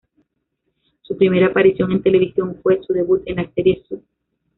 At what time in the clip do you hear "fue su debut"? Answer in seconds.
2.63-3.21